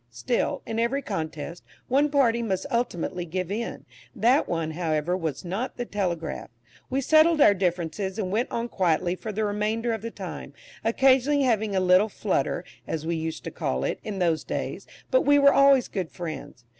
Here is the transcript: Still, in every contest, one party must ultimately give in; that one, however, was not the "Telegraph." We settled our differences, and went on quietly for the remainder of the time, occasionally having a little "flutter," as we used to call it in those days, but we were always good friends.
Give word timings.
Still, 0.09 0.63
in 0.65 0.79
every 0.79 1.03
contest, 1.03 1.63
one 1.87 2.09
party 2.09 2.41
must 2.41 2.65
ultimately 2.71 3.23
give 3.23 3.51
in; 3.51 3.85
that 4.15 4.49
one, 4.49 4.71
however, 4.71 5.15
was 5.15 5.45
not 5.45 5.77
the 5.77 5.85
"Telegraph." 5.85 6.49
We 6.89 7.01
settled 7.01 7.39
our 7.39 7.53
differences, 7.53 8.17
and 8.17 8.31
went 8.31 8.49
on 8.49 8.67
quietly 8.67 9.13
for 9.13 9.31
the 9.31 9.45
remainder 9.45 9.93
of 9.93 10.01
the 10.01 10.09
time, 10.09 10.53
occasionally 10.83 11.43
having 11.43 11.75
a 11.75 11.79
little 11.79 12.09
"flutter," 12.09 12.63
as 12.87 13.05
we 13.05 13.15
used 13.15 13.43
to 13.43 13.51
call 13.51 13.83
it 13.83 13.99
in 14.03 14.17
those 14.17 14.43
days, 14.43 14.87
but 15.11 15.21
we 15.21 15.37
were 15.37 15.53
always 15.53 15.87
good 15.87 16.09
friends. 16.09 16.65